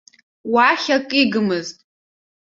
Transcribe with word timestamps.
Уахь 0.53 0.87
акы 0.95 1.17
игмызт. 1.23 1.77